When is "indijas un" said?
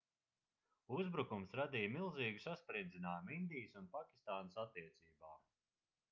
3.35-3.89